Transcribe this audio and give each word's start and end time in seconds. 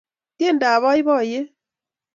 tiendab 0.37 0.81
boiboiyet 0.83 1.47